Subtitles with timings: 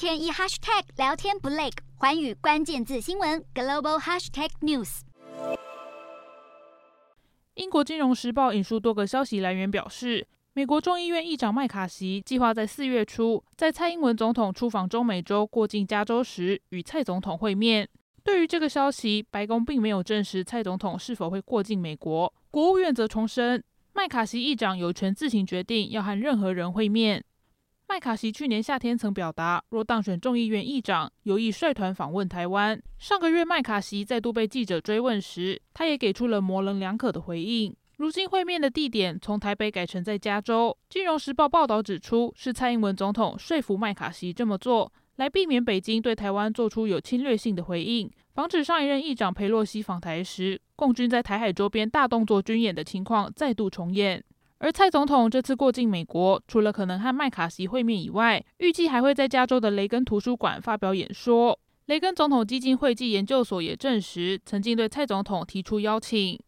[0.00, 1.68] 天一 hashtag 聊天不累，
[1.98, 5.00] 寰宇关键字新闻 global hashtag news。
[7.52, 17.86] 英国金融时报引述多个消息来源表示，美国众议院议长麦卡锡计划在四月初，在蔡英文总统出访中美洲过境加州时，与蔡总统会面。
[18.24, 22.32] 对于这个消息，白宫并没有证实蔡总统是否会过境美国。
[22.50, 23.62] 国务院则重申，
[23.92, 27.22] 麦卡锡议长有权自行决定要和任何人会面。
[28.00, 32.82] 麦卡锡去年夏天曾表达，若当选众议院议长，有意率团访问台湾。
[32.98, 37.76] 上个月，麦卡锡再度被记者追问时，他也给出了模棱两可的回应。
[37.98, 40.74] 如今会面的地点从台北改成在加州。
[40.88, 54.24] 金融时报报道指出，是蔡英文总统说服麦卡锡这么做，来避免北京对台湾做出有侵略性的回应，防止上一任议长裴洛西访台时，共军在台海周边大动作军演的情况再度重演。
[54.60, 61.58] 而蔡总统这次过境美国，除了可能和麦卡锡会面以外，预计还会在加州的雷根图书馆发表演说。
[61.86, 66.40] 雷根总统基金会暨研究所也证实，曾经对蔡总统提出邀请。